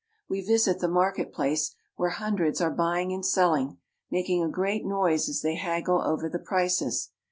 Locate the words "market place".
0.87-1.75